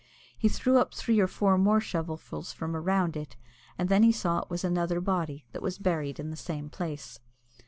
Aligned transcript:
He 0.35 0.49
threw 0.49 0.79
up 0.79 0.95
three 0.95 1.19
or 1.19 1.27
four 1.27 1.59
more 1.59 1.79
shovelfuls 1.79 2.51
from 2.55 2.75
around 2.75 3.15
it, 3.15 3.35
and 3.77 3.87
then 3.87 4.01
he 4.01 4.11
saw 4.11 4.37
that 4.39 4.45
it 4.45 4.49
was 4.49 4.63
another 4.63 4.99
body 4.99 5.45
that 5.51 5.61
was 5.61 5.77
buried 5.77 6.19
in 6.19 6.31
the 6.31 6.35
same 6.35 6.71
place. 6.71 7.19